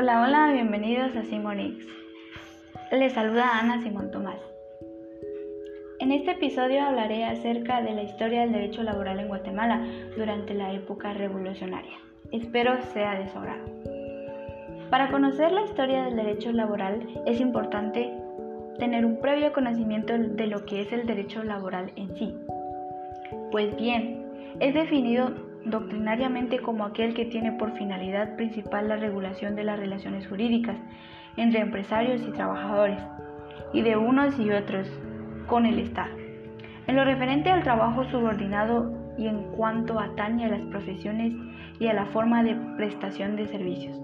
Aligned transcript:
Hola, 0.00 0.22
hola, 0.22 0.52
bienvenidos 0.52 1.16
a 1.16 1.24
Simonix. 1.24 1.84
Les 2.92 3.12
saluda 3.14 3.58
Ana 3.58 3.82
Simón 3.82 4.12
Tomás. 4.12 4.38
En 5.98 6.12
este 6.12 6.30
episodio 6.30 6.84
hablaré 6.84 7.24
acerca 7.24 7.82
de 7.82 7.94
la 7.94 8.04
historia 8.04 8.42
del 8.42 8.52
derecho 8.52 8.84
laboral 8.84 9.18
en 9.18 9.26
Guatemala 9.26 9.84
durante 10.16 10.54
la 10.54 10.72
época 10.72 11.14
revolucionaria. 11.14 11.98
Espero 12.30 12.80
sea 12.92 13.18
de. 13.18 13.28
Para 14.88 15.10
conocer 15.10 15.50
la 15.50 15.62
historia 15.62 16.04
del 16.04 16.14
derecho 16.14 16.52
laboral 16.52 17.04
es 17.26 17.40
importante 17.40 18.14
tener 18.78 19.04
un 19.04 19.20
previo 19.20 19.52
conocimiento 19.52 20.16
de 20.16 20.46
lo 20.46 20.64
que 20.64 20.82
es 20.82 20.92
el 20.92 21.08
derecho 21.08 21.42
laboral 21.42 21.90
en 21.96 22.14
sí. 22.14 22.36
Pues 23.50 23.74
bien, 23.74 24.28
es 24.60 24.74
definido 24.74 25.47
doctrinariamente 25.64 26.60
como 26.60 26.84
aquel 26.84 27.14
que 27.14 27.24
tiene 27.24 27.52
por 27.52 27.72
finalidad 27.76 28.36
principal 28.36 28.88
la 28.88 28.96
regulación 28.96 29.56
de 29.56 29.64
las 29.64 29.78
relaciones 29.78 30.26
jurídicas 30.26 30.76
entre 31.36 31.60
empresarios 31.60 32.22
y 32.22 32.32
trabajadores, 32.32 33.00
y 33.72 33.82
de 33.82 33.96
unos 33.96 34.38
y 34.38 34.50
otros 34.50 34.88
con 35.46 35.66
el 35.66 35.78
Estado. 35.78 36.14
En 36.86 36.96
lo 36.96 37.04
referente 37.04 37.50
al 37.50 37.62
trabajo 37.62 38.04
subordinado 38.04 38.92
y 39.18 39.26
en 39.26 39.44
cuanto 39.52 39.98
atañe 40.00 40.46
a 40.46 40.48
las 40.48 40.62
profesiones 40.66 41.34
y 41.78 41.86
a 41.86 41.94
la 41.94 42.06
forma 42.06 42.42
de 42.42 42.56
prestación 42.76 43.36
de 43.36 43.46
servicios, 43.46 44.00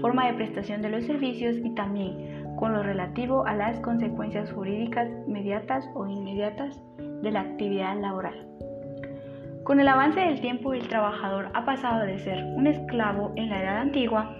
forma 0.00 0.26
de 0.26 0.34
prestación 0.34 0.82
de 0.82 0.90
los 0.90 1.04
servicios 1.04 1.56
y 1.56 1.74
también 1.74 2.56
con 2.56 2.72
lo 2.72 2.82
relativo 2.82 3.46
a 3.46 3.54
las 3.54 3.78
consecuencias 3.80 4.50
jurídicas 4.52 5.08
mediatas 5.28 5.88
o 5.94 6.06
inmediatas 6.08 6.82
de 7.22 7.30
la 7.30 7.40
actividad 7.40 7.96
laboral. 8.00 8.48
Con 9.68 9.80
el 9.80 9.88
avance 9.88 10.18
del 10.18 10.40
tiempo, 10.40 10.72
el 10.72 10.88
trabajador 10.88 11.50
ha 11.52 11.66
pasado 11.66 12.06
de 12.06 12.18
ser 12.20 12.42
un 12.42 12.66
esclavo 12.66 13.34
en 13.36 13.50
la 13.50 13.62
edad 13.62 13.76
antigua 13.76 14.34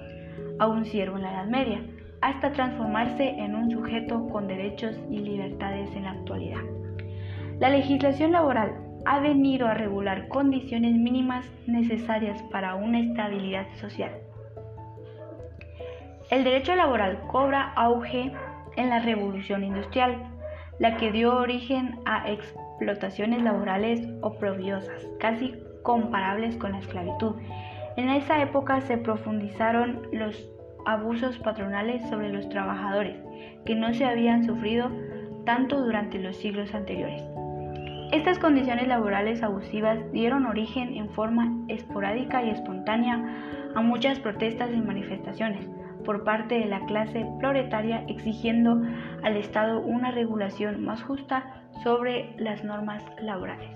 a 0.58 0.66
un 0.66 0.86
siervo 0.86 1.18
en 1.18 1.24
la 1.24 1.32
edad 1.32 1.44
media, 1.44 1.82
hasta 2.22 2.52
transformarse 2.52 3.28
en 3.28 3.54
un 3.54 3.70
sujeto 3.70 4.26
con 4.28 4.48
derechos 4.48 4.98
y 5.10 5.18
libertades 5.18 5.94
en 5.94 6.04
la 6.04 6.12
actualidad. 6.12 6.62
La 7.60 7.68
legislación 7.68 8.32
laboral 8.32 8.72
ha 9.04 9.20
venido 9.20 9.66
a 9.66 9.74
regular 9.74 10.28
condiciones 10.28 10.94
mínimas 10.94 11.44
necesarias 11.66 12.42
para 12.44 12.76
una 12.76 12.98
estabilidad 12.98 13.66
social. 13.74 14.12
El 16.30 16.42
derecho 16.42 16.74
laboral 16.74 17.20
cobra 17.26 17.74
auge 17.74 18.32
en 18.76 18.88
la 18.88 19.00
revolución 19.00 19.62
industrial, 19.62 20.37
la 20.78 20.96
que 20.96 21.12
dio 21.12 21.36
origen 21.36 21.98
a 22.04 22.30
explotaciones 22.30 23.42
laborales 23.42 24.08
oprobiosas, 24.20 25.06
casi 25.18 25.54
comparables 25.82 26.56
con 26.56 26.72
la 26.72 26.78
esclavitud. 26.78 27.36
En 27.96 28.08
esa 28.10 28.40
época 28.42 28.80
se 28.82 28.98
profundizaron 28.98 30.02
los 30.12 30.48
abusos 30.86 31.38
patronales 31.38 32.08
sobre 32.08 32.32
los 32.32 32.48
trabajadores, 32.48 33.16
que 33.64 33.74
no 33.74 33.92
se 33.92 34.04
habían 34.04 34.44
sufrido 34.44 34.90
tanto 35.44 35.80
durante 35.82 36.18
los 36.18 36.36
siglos 36.36 36.74
anteriores. 36.74 37.22
Estas 38.12 38.38
condiciones 38.38 38.88
laborales 38.88 39.42
abusivas 39.42 39.98
dieron 40.12 40.46
origen 40.46 40.94
en 40.94 41.10
forma 41.10 41.52
esporádica 41.68 42.42
y 42.42 42.50
espontánea 42.50 43.22
a 43.74 43.80
muchas 43.82 44.18
protestas 44.18 44.70
y 44.72 44.80
manifestaciones 44.80 45.68
por 46.04 46.24
parte 46.24 46.58
de 46.58 46.66
la 46.66 46.84
clase 46.86 47.26
proletaria 47.38 48.04
exigiendo 48.08 48.82
al 49.22 49.36
Estado 49.36 49.80
una 49.80 50.10
regulación 50.10 50.84
más 50.84 51.02
justa 51.02 51.62
sobre 51.82 52.34
las 52.38 52.64
normas 52.64 53.02
laborales. 53.20 53.70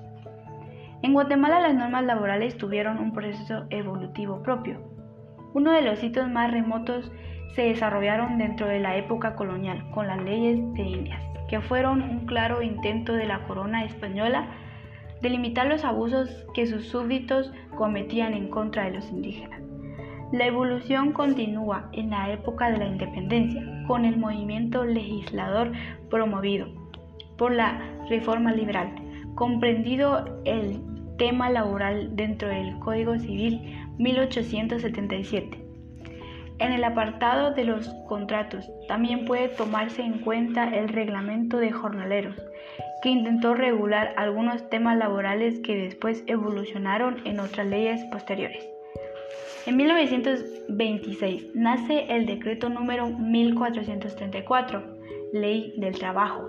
En 1.03 1.13
Guatemala 1.13 1.61
las 1.61 1.75
normas 1.75 2.05
laborales 2.05 2.57
tuvieron 2.57 2.99
un 2.99 3.13
proceso 3.13 3.65
evolutivo 3.71 4.43
propio. 4.43 4.81
Uno 5.53 5.73
de 5.73 5.83
los 5.83 6.03
hitos 6.03 6.31
más 6.31 6.51
remotos 6.51 7.11
se 7.55 7.63
desarrollaron 7.63 8.39
dentro 8.39 8.67
de 8.67 8.79
la 8.79 8.97
época 8.97 9.35
colonial 9.35 9.85
con 9.91 10.07
las 10.07 10.23
leyes 10.23 10.59
de 10.75 10.83
Indias, 10.83 11.23
que 11.49 11.61
fueron 11.61 12.03
un 12.03 12.27
claro 12.27 12.63
intento 12.63 13.13
de 13.13 13.27
la 13.27 13.43
corona 13.47 13.85
española 13.85 14.47
de 15.21 15.31
limitar 15.31 15.67
los 15.67 15.85
abusos 15.85 16.47
que 16.55 16.67
sus 16.67 16.89
súbditos 16.89 17.53
cometían 17.77 18.35
en 18.35 18.49
contra 18.49 18.85
de 18.85 18.93
los 18.93 19.11
indígenas. 19.11 19.62
La 20.33 20.47
evolución 20.47 21.13
continúa 21.13 21.91
en 21.93 22.09
la 22.09 22.33
época 22.33 22.71
de 22.71 22.79
la 22.79 22.87
independencia, 22.87 23.63
con 23.87 24.07
el 24.07 24.17
movimiento 24.17 24.83
legislador 24.83 25.73
promovido 26.09 26.69
por 27.37 27.53
la 27.53 27.83
reforma 28.09 28.51
liberal, 28.53 28.95
comprendido 29.35 30.41
el 30.47 30.81
tema 31.19 31.51
laboral 31.51 32.17
dentro 32.17 32.49
del 32.49 32.79
Código 32.79 33.19
Civil 33.19 33.61
1877. 33.99 35.63
En 36.61 36.73
el 36.73 36.85
apartado 36.85 37.53
de 37.53 37.65
los 37.65 37.89
contratos 38.09 38.71
también 38.89 39.27
puede 39.27 39.49
tomarse 39.49 40.01
en 40.01 40.21
cuenta 40.21 40.75
el 40.75 40.89
reglamento 40.89 41.59
de 41.59 41.73
jornaleros, 41.73 42.37
que 43.03 43.11
intentó 43.11 43.53
regular 43.53 44.15
algunos 44.17 44.71
temas 44.71 44.97
laborales 44.97 45.61
que 45.61 45.77
después 45.77 46.25
evolucionaron 46.27 47.17
en 47.27 47.39
otras 47.39 47.67
leyes 47.67 48.03
posteriores. 48.07 48.72
En 49.65 49.77
1926 49.77 51.55
nace 51.55 52.07
el 52.09 52.27
decreto 52.27 52.69
número 52.69 53.07
1434, 53.07 54.83
Ley 55.33 55.75
del 55.77 55.97
Trabajo, 55.97 56.49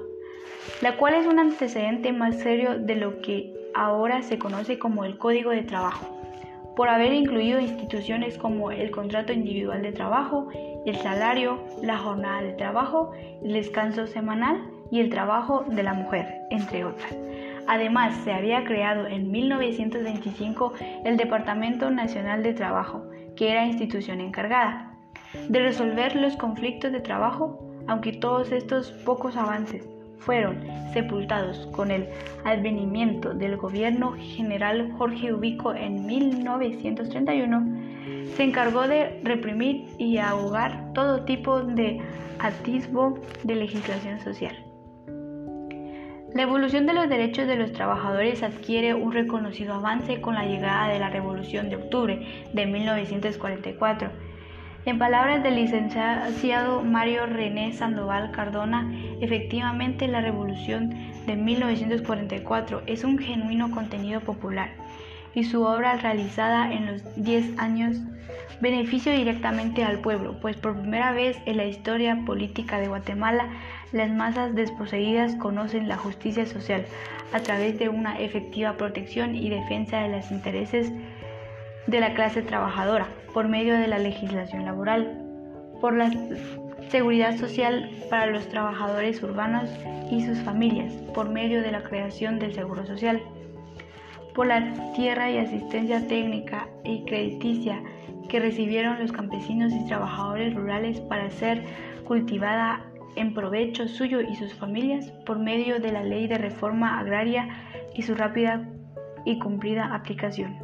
la 0.81 0.97
cual 0.97 1.13
es 1.13 1.27
un 1.27 1.37
antecedente 1.37 2.11
más 2.11 2.39
serio 2.39 2.79
de 2.79 2.95
lo 2.95 3.21
que 3.21 3.53
ahora 3.75 4.23
se 4.23 4.39
conoce 4.39 4.79
como 4.79 5.05
el 5.05 5.19
Código 5.19 5.51
de 5.51 5.61
Trabajo, 5.61 6.07
por 6.75 6.89
haber 6.89 7.13
incluido 7.13 7.59
instituciones 7.59 8.39
como 8.39 8.71
el 8.71 8.89
contrato 8.89 9.31
individual 9.31 9.83
de 9.83 9.91
trabajo, 9.91 10.49
el 10.83 10.95
salario, 10.95 11.59
la 11.83 11.99
jornada 11.99 12.41
de 12.41 12.53
trabajo, 12.53 13.11
el 13.43 13.53
descanso 13.53 14.07
semanal 14.07 14.71
y 14.89 15.01
el 15.01 15.11
trabajo 15.11 15.65
de 15.67 15.83
la 15.83 15.93
mujer, 15.93 16.33
entre 16.49 16.83
otras. 16.83 17.15
Además, 17.67 18.15
se 18.23 18.33
había 18.33 18.63
creado 18.65 19.07
en 19.07 19.31
1925 19.31 20.73
el 21.05 21.17
Departamento 21.17 21.89
Nacional 21.89 22.43
de 22.43 22.53
Trabajo, 22.53 23.03
que 23.35 23.51
era 23.51 23.65
institución 23.65 24.21
encargada 24.21 24.93
de 25.47 25.59
resolver 25.59 26.15
los 26.15 26.35
conflictos 26.35 26.91
de 26.91 26.99
trabajo, 26.99 27.59
aunque 27.87 28.13
todos 28.13 28.51
estos 28.51 28.91
pocos 28.91 29.35
avances 29.35 29.87
fueron 30.19 30.57
sepultados 30.93 31.67
con 31.73 31.91
el 31.91 32.07
advenimiento 32.45 33.33
del 33.33 33.57
gobierno 33.57 34.15
general 34.17 34.93
Jorge 34.97 35.33
Ubico 35.33 35.73
en 35.73 36.05
1931, 36.05 37.83
se 38.35 38.43
encargó 38.43 38.87
de 38.87 39.19
reprimir 39.23 39.87
y 39.97 40.17
ahogar 40.17 40.93
todo 40.93 41.25
tipo 41.25 41.61
de 41.61 42.01
atisbo 42.39 43.19
de 43.43 43.55
legislación 43.55 44.19
social. 44.21 44.72
La 46.33 46.41
evolución 46.41 46.87
de 46.87 46.93
los 46.93 47.09
derechos 47.09 47.45
de 47.47 47.55
los 47.55 47.73
trabajadores 47.73 48.41
adquiere 48.41 48.95
un 48.95 49.11
reconocido 49.11 49.75
avance 49.75 50.19
con 50.19 50.33
la 50.33 50.45
llegada 50.45 50.87
de 50.87 50.97
la 50.97 51.11
Revolución 51.11 51.69
de 51.69 51.75
Octubre 51.75 52.45
de 52.51 52.65
1944 52.65 54.09
en 54.85 54.97
palabras 54.97 55.43
del 55.43 55.55
licenciado 55.55 56.81
Mario 56.81 57.27
René 57.27 57.71
Sandoval 57.71 58.31
Cardona, 58.31 58.91
efectivamente 59.21 60.07
la 60.07 60.21
revolución 60.21 60.89
de 61.27 61.35
1944 61.35 62.81
es 62.87 63.03
un 63.03 63.19
genuino 63.19 63.69
contenido 63.69 64.19
popular 64.19 64.71
y 65.35 65.43
su 65.43 65.63
obra 65.63 65.97
realizada 65.97 66.71
en 66.71 66.85
los 66.87 67.01
10 67.15 67.57
años 67.59 67.97
beneficia 68.61 69.13
directamente 69.13 69.83
al 69.83 69.99
pueblo, 69.99 70.39
pues 70.41 70.55
por 70.55 70.79
primera 70.79 71.11
vez 71.11 71.37
en 71.45 71.57
la 71.57 71.65
historia 71.65 72.19
política 72.25 72.79
de 72.79 72.87
Guatemala 72.87 73.49
las 73.91 74.09
masas 74.09 74.55
desposeídas 74.55 75.35
conocen 75.35 75.87
la 75.87 75.97
justicia 75.97 76.45
social 76.45 76.85
a 77.33 77.39
través 77.39 77.77
de 77.79 77.89
una 77.89 78.19
efectiva 78.19 78.77
protección 78.77 79.35
y 79.35 79.49
defensa 79.49 80.01
de 80.01 80.09
los 80.09 80.31
intereses 80.31 80.91
de 81.87 81.99
la 81.99 82.13
clase 82.13 82.41
trabajadora 82.41 83.07
por 83.33 83.47
medio 83.47 83.75
de 83.75 83.87
la 83.87 83.99
legislación 83.99 84.65
laboral, 84.65 85.19
por 85.81 85.95
la 85.95 86.11
seguridad 86.89 87.37
social 87.37 87.89
para 88.09 88.27
los 88.27 88.47
trabajadores 88.47 89.21
urbanos 89.23 89.69
y 90.09 90.25
sus 90.25 90.39
familias, 90.39 90.93
por 91.13 91.29
medio 91.29 91.61
de 91.61 91.71
la 91.71 91.83
creación 91.83 92.39
del 92.39 92.53
Seguro 92.53 92.85
Social, 92.85 93.21
por 94.33 94.47
la 94.47 94.73
tierra 94.95 95.29
y 95.29 95.37
asistencia 95.37 96.07
técnica 96.07 96.67
y 96.83 97.05
crediticia 97.05 97.81
que 98.29 98.39
recibieron 98.39 98.99
los 98.99 99.11
campesinos 99.11 99.73
y 99.73 99.85
trabajadores 99.85 100.53
rurales 100.55 100.99
para 101.01 101.29
ser 101.29 101.63
cultivada 102.05 102.85
en 103.15 103.33
provecho 103.33 103.87
suyo 103.87 104.21
y 104.21 104.35
sus 104.35 104.53
familias 104.53 105.11
por 105.25 105.39
medio 105.39 105.79
de 105.79 105.91
la 105.91 106.03
ley 106.03 106.27
de 106.27 106.37
reforma 106.37 106.99
agraria 106.99 107.47
y 107.95 108.01
su 108.01 108.15
rápida 108.15 108.67
y 109.25 109.39
cumplida 109.39 109.93
aplicación. 109.93 110.57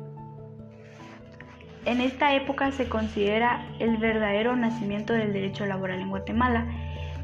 En 1.86 2.02
esta 2.02 2.36
época 2.36 2.72
se 2.72 2.90
considera 2.90 3.66
el 3.80 3.98
verdadero 3.98 4.56
nacimiento 4.56 5.14
del 5.14 5.32
derecho 5.32 5.66
laboral 5.66 6.00
en 6.00 6.10
Guatemala, 6.10 6.66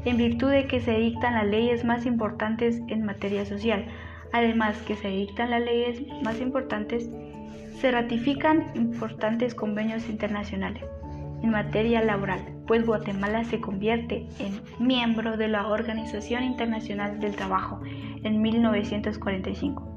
en 0.04 0.16
virtud 0.16 0.50
de 0.50 0.66
que 0.66 0.80
se 0.80 0.92
dictan 0.92 1.34
las 1.34 1.46
leyes 1.46 1.84
más 1.84 2.06
importantes 2.06 2.80
en 2.88 3.04
materia 3.04 3.44
social. 3.44 3.84
Además 4.32 4.76
que 4.86 4.96
se 4.96 5.08
dictan 5.08 5.50
las 5.50 5.62
leyes 5.62 6.02
más 6.22 6.40
importantes, 6.40 7.08
se 7.80 7.90
ratifican 7.90 8.64
importantes 8.74 9.54
convenios 9.54 10.08
internacionales. 10.08 10.84
en 11.42 11.50
materia 11.50 12.02
laboral, 12.02 12.40
pues 12.66 12.86
Guatemala 12.86 13.44
se 13.44 13.60
convierte 13.60 14.26
en 14.38 14.60
miembro 14.84 15.36
de 15.36 15.48
la 15.48 15.68
Organización 15.68 16.44
Internacional 16.44 17.20
del 17.20 17.36
Trabajo 17.36 17.80
en 18.22 18.40
1945. 18.40 19.96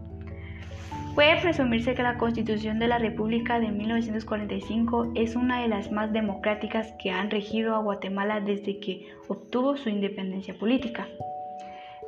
Puede 1.16 1.42
presumirse 1.42 1.96
que 1.96 2.04
la 2.04 2.18
Constitución 2.18 2.80
de 2.80 2.88
la 2.88 2.98
República 2.98 3.60
de 3.60 3.72
1945 3.72 5.12
es 5.16 5.36
una 5.36 5.62
de 5.62 5.68
las 5.68 5.92
más 5.92 6.14
democráticas 6.14 6.94
que 7.02 7.12
han 7.12 7.30
regido 7.30 7.76
a 7.76 7.80
Guatemala 7.80 8.40
desde 8.40 8.80
que 8.80 9.08
obtuvo 9.28 9.76
su 9.76 9.90
independencia 9.90 10.58
política. 10.58 11.08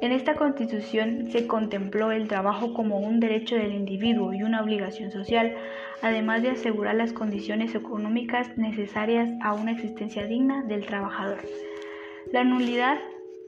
En 0.01 0.11
esta 0.11 0.33
constitución 0.33 1.27
se 1.31 1.45
contempló 1.45 2.11
el 2.11 2.27
trabajo 2.27 2.73
como 2.73 2.97
un 2.97 3.19
derecho 3.19 3.55
del 3.55 3.71
individuo 3.71 4.33
y 4.33 4.41
una 4.41 4.63
obligación 4.63 5.11
social, 5.11 5.53
además 6.01 6.41
de 6.41 6.49
asegurar 6.49 6.95
las 6.95 7.13
condiciones 7.13 7.75
económicas 7.75 8.57
necesarias 8.57 9.29
a 9.43 9.53
una 9.53 9.73
existencia 9.73 10.25
digna 10.25 10.63
del 10.63 10.87
trabajador. 10.87 11.37
La 12.31 12.43
nulidad 12.43 12.97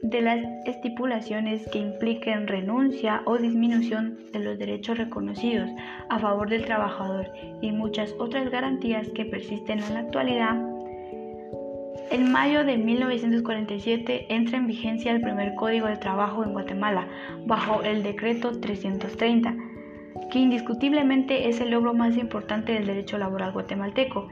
de 0.02 0.20
las 0.20 0.38
estipulaciones 0.64 1.66
que 1.70 1.78
impliquen 1.78 2.46
renuncia 2.46 3.22
o 3.24 3.36
disminución 3.36 4.18
de 4.32 4.38
los 4.38 4.56
derechos 4.56 4.96
reconocidos 4.96 5.68
a 6.08 6.20
favor 6.20 6.50
del 6.50 6.66
trabajador 6.66 7.32
y 7.62 7.72
muchas 7.72 8.14
otras 8.20 8.48
garantías 8.50 9.08
que 9.08 9.24
persisten 9.24 9.80
en 9.80 9.94
la 9.94 10.00
actualidad 10.00 10.73
en 12.10 12.30
mayo 12.30 12.64
de 12.64 12.76
1947 12.76 14.26
entra 14.28 14.58
en 14.58 14.66
vigencia 14.66 15.12
el 15.12 15.20
primer 15.20 15.54
Código 15.54 15.86
de 15.86 15.96
Trabajo 15.96 16.44
en 16.44 16.52
Guatemala, 16.52 17.08
bajo 17.46 17.82
el 17.82 18.02
Decreto 18.02 18.60
330, 18.60 19.54
que 20.30 20.38
indiscutiblemente 20.38 21.48
es 21.48 21.60
el 21.60 21.70
logro 21.70 21.94
más 21.94 22.16
importante 22.16 22.72
del 22.72 22.86
derecho 22.86 23.16
laboral 23.18 23.52
guatemalteco. 23.52 24.28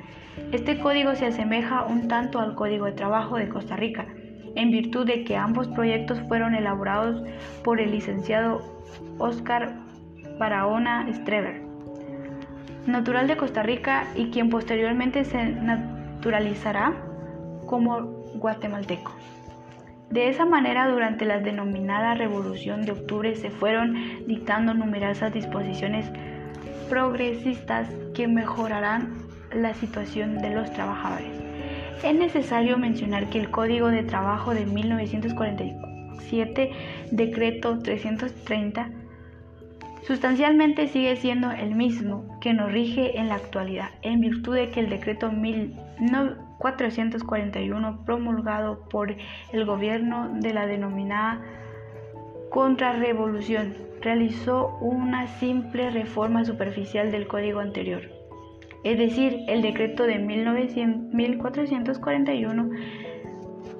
Este 0.52 0.78
código 0.78 1.14
se 1.14 1.26
asemeja 1.26 1.84
un 1.84 2.08
tanto 2.08 2.40
al 2.40 2.54
Código 2.54 2.86
de 2.86 2.92
Trabajo 2.92 3.36
de 3.36 3.48
Costa 3.48 3.76
Rica, 3.76 4.06
en 4.54 4.70
virtud 4.70 5.06
de 5.06 5.24
que 5.24 5.36
ambos 5.36 5.68
proyectos 5.68 6.20
fueron 6.28 6.54
elaborados 6.54 7.22
por 7.64 7.80
el 7.80 7.90
licenciado 7.90 8.60
Oscar 9.18 9.74
Barahona 10.38 11.08
Streber, 11.12 11.62
natural 12.86 13.28
de 13.28 13.36
Costa 13.36 13.62
Rica 13.62 14.08
y 14.14 14.26
quien 14.26 14.50
posteriormente 14.50 15.24
se 15.24 15.42
naturalizará 15.42 17.11
como 17.72 18.02
guatemalteco. 18.34 19.12
De 20.10 20.28
esa 20.28 20.44
manera, 20.44 20.88
durante 20.88 21.24
la 21.24 21.40
denominada 21.40 22.12
Revolución 22.12 22.82
de 22.82 22.92
Octubre 22.92 23.34
se 23.34 23.48
fueron 23.48 23.96
dictando 24.26 24.74
numerosas 24.74 25.32
disposiciones 25.32 26.04
progresistas 26.90 27.88
que 28.14 28.28
mejorarán 28.28 29.14
la 29.54 29.72
situación 29.72 30.42
de 30.42 30.50
los 30.50 30.70
trabajadores. 30.74 31.32
Es 32.04 32.14
necesario 32.14 32.76
mencionar 32.76 33.30
que 33.30 33.40
el 33.40 33.50
Código 33.50 33.88
de 33.88 34.02
Trabajo 34.02 34.52
de 34.52 34.66
1947, 34.66 36.72
decreto 37.10 37.78
330, 37.78 38.90
sustancialmente 40.06 40.88
sigue 40.88 41.16
siendo 41.16 41.50
el 41.50 41.74
mismo 41.74 42.38
que 42.42 42.52
nos 42.52 42.70
rige 42.70 43.18
en 43.18 43.30
la 43.30 43.36
actualidad, 43.36 43.88
en 44.02 44.20
virtud 44.20 44.56
de 44.56 44.68
que 44.68 44.80
el 44.80 44.90
decreto 44.90 45.30
19 45.30 46.51
441 46.62 48.04
promulgado 48.06 48.88
por 48.88 49.14
el 49.52 49.66
gobierno 49.66 50.30
de 50.40 50.54
la 50.54 50.66
denominada 50.66 51.42
contrarrevolución 52.50 53.74
realizó 54.00 54.78
una 54.80 55.26
simple 55.26 55.90
reforma 55.90 56.44
superficial 56.44 57.10
del 57.10 57.26
código 57.26 57.58
anterior, 57.58 58.02
es 58.84 58.96
decir, 58.96 59.40
el 59.48 59.62
decreto 59.62 60.04
de 60.04 60.18
1441 60.18 62.70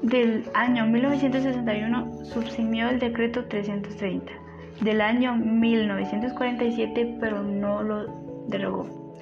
del 0.03 0.45
año 0.55 0.87
1961 0.87 2.25
subsimió 2.25 2.89
el 2.89 2.99
decreto 2.99 3.45
330 3.45 4.33
del 4.81 5.01
año 5.01 5.37
1947, 5.37 7.19
pero 7.21 7.41
no 7.43 7.85
lo 7.85 8.07
derogó. 8.49 9.15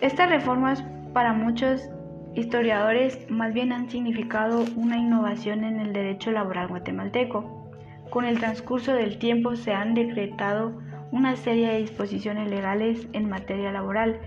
Estas 0.00 0.30
reformas 0.30 0.82
para 1.12 1.34
muchos 1.34 1.86
historiadores 2.34 3.30
más 3.30 3.52
bien 3.52 3.72
han 3.72 3.90
significado 3.90 4.64
una 4.76 4.96
innovación 4.96 5.64
en 5.64 5.80
el 5.80 5.92
derecho 5.92 6.30
laboral 6.30 6.68
guatemalteco. 6.68 7.68
Con 8.10 8.24
el 8.24 8.38
transcurso 8.38 8.94
del 8.94 9.18
tiempo 9.18 9.56
se 9.56 9.72
han 9.72 9.94
decretado 9.94 10.80
una 11.10 11.36
serie 11.36 11.68
de 11.68 11.78
disposiciones 11.78 12.48
legales 12.48 13.06
en 13.12 13.28
materia 13.28 13.70
laboral 13.70 14.18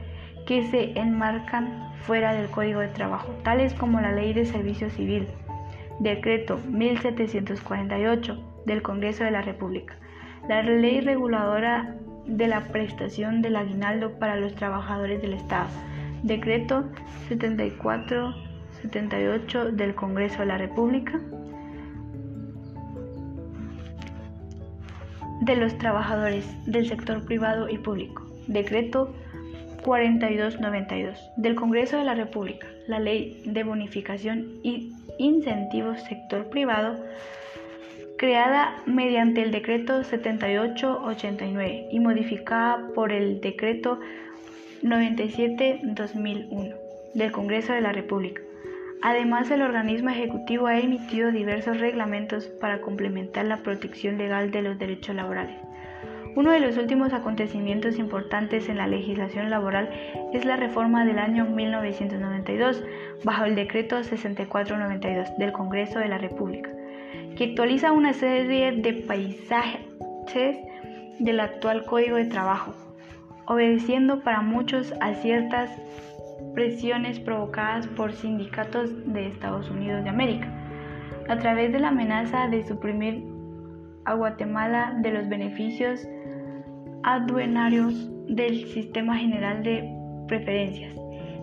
que 0.46 0.64
se 0.70 0.98
enmarcan 1.00 1.92
fuera 2.02 2.34
del 2.34 2.48
Código 2.50 2.80
de 2.80 2.90
Trabajo, 2.90 3.32
tales 3.44 3.74
como 3.74 4.00
la 4.00 4.12
Ley 4.12 4.34
de 4.34 4.46
Servicio 4.46 4.90
Civil, 4.92 5.28
Decreto 6.00 6.60
1748 6.70 8.62
del 8.66 8.84
Congreso 8.84 9.24
de 9.24 9.32
la 9.32 9.42
República, 9.42 9.96
la 10.48 10.62
Ley 10.62 11.02
Reguladora 11.02 11.96
de 12.28 12.48
la 12.48 12.62
Prestación 12.66 13.42
del 13.42 13.56
Aguinaldo 13.56 14.20
para 14.20 14.36
los 14.36 14.54
Trabajadores 14.54 15.22
del 15.22 15.34
Estado, 15.34 15.70
Decreto 16.26 16.84
74-78 17.30 19.72
del 19.74 19.94
Congreso 19.94 20.40
de 20.40 20.48
la 20.48 20.58
República 20.58 21.22
de 25.42 25.56
los 25.56 25.78
trabajadores 25.78 26.48
del 26.66 26.88
sector 26.88 27.24
privado 27.26 27.70
y 27.70 27.78
público. 27.78 28.26
Decreto 28.48 29.14
4292 29.84 31.20
del 31.38 31.54
Congreso 31.54 31.98
de 31.98 32.06
la 32.06 32.16
República, 32.16 32.66
la 32.88 32.98
Ley 32.98 33.44
de 33.46 33.64
Bonificación 33.64 34.48
y 34.64 34.94
Incentivos 35.20 36.02
Sector 36.10 36.50
Privado, 36.50 37.06
creada 38.18 38.82
mediante 38.88 39.44
el 39.44 39.52
Decreto 39.52 40.04
7889 40.04 41.90
y 41.92 42.00
modificada 42.00 42.88
por 42.96 43.12
el 43.12 43.42
Decreto 43.42 44.00
97-2001 44.86 46.76
del 47.16 47.32
Congreso 47.32 47.74
de 47.74 47.82
la 47.82 47.92
República. 47.92 48.42
Además, 49.02 49.50
el 49.52 49.62
organismo 49.62 50.10
ejecutivo 50.10 50.68
ha 50.68 50.80
emitido 50.80 51.32
diversos 51.32 51.80
reglamentos 51.80 52.46
para 52.46 52.82
complementar 52.82 53.46
la 53.46 53.58
protección 53.58 54.18
legal 54.18 54.52
de 54.52 54.62
los 54.62 54.78
derechos 54.78 55.16
laborales. 55.16 55.56
Uno 56.36 56.52
de 56.52 56.60
los 56.60 56.78
últimos 56.78 57.14
acontecimientos 57.14 57.98
importantes 57.98 58.68
en 58.70 58.78
la 58.78 58.88
legislación 58.88 59.50
laboral 59.50 59.90
es 60.34 60.46
la 60.46 60.58
reforma 60.58 61.06
del 61.06 61.18
año 61.18 61.46
1992 61.46 62.84
bajo 63.24 63.46
el 63.46 63.56
decreto 63.56 64.04
6492 64.04 65.38
del 65.38 65.52
Congreso 65.52 66.00
de 66.00 66.10
la 66.10 66.18
República, 66.18 66.70
que 67.38 67.46
actualiza 67.46 67.92
una 67.92 68.14
serie 68.14 68.74
de 68.74 68.94
paisajes 68.94 70.58
del 71.20 71.40
actual 71.40 71.86
Código 71.86 72.18
de 72.18 72.26
Trabajo 72.26 72.85
obedeciendo 73.48 74.22
para 74.22 74.42
muchos 74.42 74.94
a 75.02 75.14
ciertas 75.16 75.70
presiones 76.54 77.20
provocadas 77.20 77.88
por 77.88 78.14
sindicatos 78.14 78.92
de 79.14 79.28
Estados 79.28 79.70
Unidos 79.70 80.04
de 80.04 80.10
América, 80.10 80.48
a 81.30 81.38
través 81.38 81.72
de 81.72 81.80
la 81.80 81.90
amenaza 81.90 82.48
de 82.48 82.64
suprimir 82.64 83.24
a 84.06 84.14
Guatemala 84.14 84.96
de 85.02 85.12
los 85.12 85.28
beneficios 85.28 86.08
aduanarios 87.04 88.10
del 88.28 88.66
Sistema 88.68 89.18
General 89.18 89.64
de 89.64 89.90
Preferencias. 90.28 90.96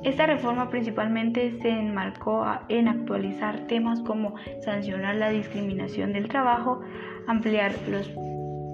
Esta 0.02 0.26
reforma 0.26 0.68
principalmente 0.68 1.58
se 1.60 1.68
enmarcó 1.68 2.44
en 2.68 2.88
actualizar 2.88 3.60
temas 3.68 4.00
como 4.00 4.34
sancionar 4.60 5.14
la 5.14 5.30
discriminación 5.30 6.12
del 6.12 6.28
trabajo, 6.28 6.80
ampliar 7.28 7.72
los 7.88 8.10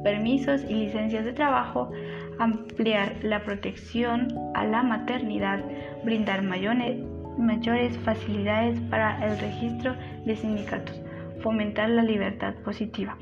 permisos 0.03 0.65
y 0.65 0.75
licencias 0.75 1.27
de 1.27 1.35
trabajo, 1.35 1.91
ampliar 2.38 3.16
la 3.23 3.42
protección 3.42 4.28
a 4.54 4.64
la 4.64 4.83
maternidad, 4.83 5.62
brindar 6.04 6.42
mayores, 6.42 7.99
facilidades 7.99 8.78
para 8.90 9.25
el 9.26 9.38
registro 9.38 9.95
de 10.25 10.37
sindicatos, 10.37 11.00
fomentar 11.42 11.88
la 11.90 12.02
libertad 12.02 12.54
positiva 12.64 13.16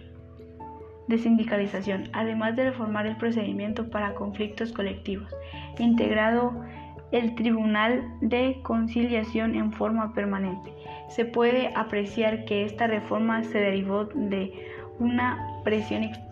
de 1.09 1.19
sindicalización, 1.19 2.09
además 2.13 2.57
de 2.57 2.71
reformar 2.71 3.07
el 3.07 3.17
procedimiento 3.17 3.91
para 3.91 4.15
conflictos 4.15 4.73
colectivos, 4.73 5.33
integrado 5.79 6.65
el 7.13 7.37
Tribunal 7.37 8.05
de 8.21 8.59
Conciliación 8.65 9.55
en 9.55 9.73
forma 9.73 10.13
permanente. 10.15 10.73
Se 11.09 11.25
puede 11.25 11.73
apreciar 11.77 12.45
que 12.45 12.65
esta 12.65 12.89
reforma 12.89 13.45
se 13.45 13.59
derivó 13.59 14.07
de 14.07 14.53
una 14.99 15.61
presión 15.63 16.03
externa 16.03 16.26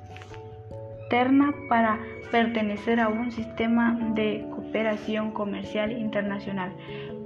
para 1.68 2.00
pertenecer 2.32 2.98
a 2.98 3.08
un 3.08 3.30
sistema 3.30 3.96
de 4.14 4.44
cooperación 4.50 5.30
comercial 5.30 5.92
internacional, 5.92 6.72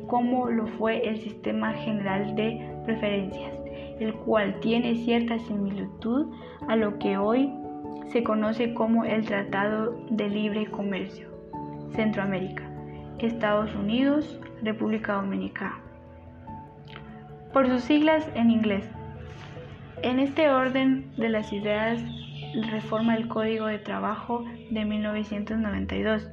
como 0.06 0.50
lo 0.50 0.66
fue 0.66 1.08
el 1.08 1.16
Sistema 1.16 1.72
General 1.72 2.34
de 2.34 2.70
Preferencias, 2.84 3.54
el 3.98 4.12
cual 4.12 4.60
tiene 4.60 4.94
cierta 4.96 5.38
similitud 5.38 6.26
a 6.68 6.76
lo 6.76 6.98
que 6.98 7.16
hoy 7.16 7.50
se 8.12 8.22
conoce 8.22 8.74
como 8.74 9.04
el 9.04 9.24
Tratado 9.24 9.98
de 10.10 10.28
Libre 10.28 10.66
Comercio 10.66 11.28
Centroamérica, 11.94 12.64
Estados 13.18 13.74
Unidos, 13.74 14.38
República 14.62 15.14
Dominicana. 15.14 15.80
por 17.54 17.66
sus 17.66 17.82
siglas 17.82 18.28
en 18.34 18.50
inglés. 18.50 18.84
En 20.02 20.20
este 20.20 20.50
orden 20.50 21.10
de 21.16 21.30
las 21.30 21.50
ideas, 21.52 21.98
reforma 22.54 23.14
del 23.14 23.28
Código 23.28 23.66
de 23.66 23.78
Trabajo 23.78 24.44
de 24.70 24.84
1992 24.84 26.28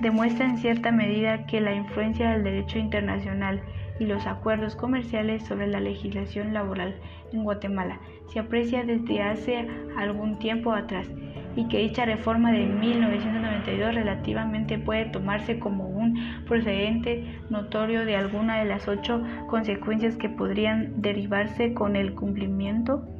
demuestra 0.00 0.46
en 0.46 0.58
cierta 0.58 0.92
medida 0.92 1.46
que 1.46 1.60
la 1.60 1.74
influencia 1.74 2.30
del 2.30 2.44
derecho 2.44 2.78
internacional 2.78 3.62
y 3.98 4.06
los 4.06 4.26
acuerdos 4.26 4.76
comerciales 4.76 5.44
sobre 5.44 5.66
la 5.66 5.80
legislación 5.80 6.54
laboral 6.54 6.94
en 7.32 7.42
Guatemala 7.42 7.98
se 8.32 8.38
aprecia 8.38 8.84
desde 8.84 9.22
hace 9.22 9.66
algún 9.96 10.38
tiempo 10.38 10.72
atrás 10.72 11.08
y 11.56 11.66
que 11.66 11.78
dicha 11.78 12.04
reforma 12.04 12.52
de 12.52 12.66
1992 12.66 13.94
relativamente 13.94 14.78
puede 14.78 15.06
tomarse 15.06 15.58
como 15.58 15.88
un 15.88 16.44
procedente 16.46 17.40
notorio 17.50 18.04
de 18.04 18.14
alguna 18.14 18.60
de 18.60 18.66
las 18.66 18.86
ocho 18.86 19.22
consecuencias 19.48 20.16
que 20.16 20.28
podrían 20.28 21.02
derivarse 21.02 21.74
con 21.74 21.96
el 21.96 22.14
cumplimiento 22.14 23.17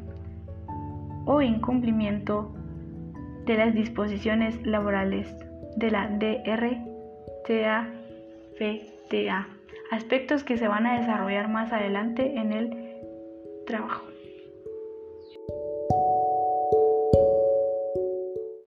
o 1.29 1.43
incumplimiento 1.43 2.55
de 3.45 3.59
las 3.59 3.75
disposiciones 3.75 4.67
laborales 4.67 5.29
de 5.77 5.91
la 5.91 6.09
DRTAFTA, 6.09 6.69
aspectos 9.91 10.43
que 10.43 10.57
se 10.57 10.69
van 10.69 10.87
a 10.87 10.99
desarrollar 10.99 11.49
más 11.49 11.71
adelante 11.71 12.37
en 12.37 12.53
el 12.53 12.95
trabajo. 13.67 14.07